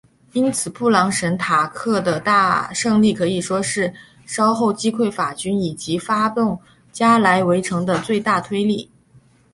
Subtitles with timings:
[0.33, 3.93] 因此布朗什塔克的胜利可以说是
[4.25, 6.59] 稍后击溃法军以及发动
[6.91, 8.89] 加莱围城的最大推力。